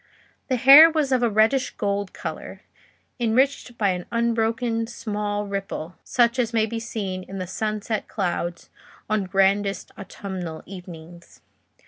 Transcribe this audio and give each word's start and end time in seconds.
The 0.47 0.55
hair 0.55 0.89
was 0.89 1.11
of 1.11 1.21
a 1.21 1.29
reddish 1.29 1.75
gold 1.77 2.11
colour, 2.11 2.61
enriched 3.19 3.77
by 3.77 3.89
an 3.89 4.07
unbroken 4.11 4.87
small 4.87 5.45
ripple, 5.45 5.93
such 6.03 6.39
as 6.39 6.53
may 6.53 6.65
be 6.65 6.79
seen 6.79 7.21
in 7.21 7.37
the 7.37 7.45
sunset 7.45 8.07
clouds 8.07 8.71
on 9.11 9.25
grandest 9.25 9.91
autumnal 9.99 10.63
evenings. 10.65 11.41